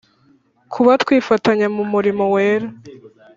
Kuba 0.73 0.91
twifatanya 1.01 1.67
mu 1.75 1.83
murimo 1.91 2.23
wera 2.33 2.67